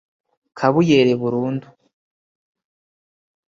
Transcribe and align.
kabuyere 0.57 1.13
burundu 1.21 1.67